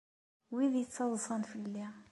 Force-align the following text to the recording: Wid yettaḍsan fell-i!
Wid 0.53 0.73
yettaḍsan 0.77 1.41
fell-i! 1.51 1.87